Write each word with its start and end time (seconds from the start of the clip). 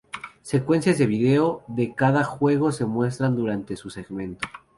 Secuencias 0.41 0.97
de 0.97 1.05
vídeo 1.05 1.61
de 1.67 1.93
cada 1.93 2.23
juego 2.23 2.71
se 2.71 2.85
muestran 2.87 3.35
durante 3.35 3.75
su 3.77 3.91
segmento. 3.91 4.47